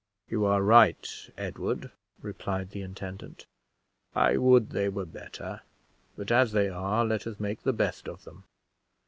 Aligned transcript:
"You 0.27 0.45
are 0.45 0.63
right, 0.63 1.07
Edward," 1.37 1.91
replied 2.23 2.71
the 2.71 2.81
intendant; 2.81 3.45
"I 4.15 4.35
would 4.35 4.71
they 4.71 4.89
were 4.89 5.05
better, 5.05 5.61
but 6.15 6.31
as 6.31 6.53
they 6.53 6.69
are, 6.69 7.05
let 7.05 7.27
us 7.27 7.39
make 7.39 7.61
the 7.61 7.71
best 7.71 8.07
of 8.09 8.23
them. 8.23 8.43